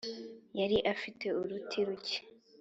yari 0.59 0.77
afite 0.93 1.25
uruti 1.41 1.79
ruke. 1.87 2.17